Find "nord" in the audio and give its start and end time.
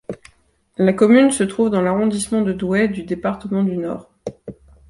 3.77-4.09